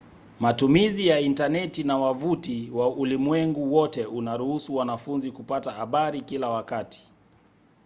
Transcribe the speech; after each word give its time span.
matumizi 0.39 1.07
ya 1.07 1.19
intaneti 1.19 1.83
na 1.83 1.97
wavuti 1.97 2.69
wa 2.73 2.95
ulimwengu 2.95 3.73
wote 3.73 4.05
unaruhusu 4.05 4.75
wanafunzi 4.75 5.31
kupata 5.31 5.71
habari 5.71 6.21
kila 6.21 6.49
wakati 6.49 7.11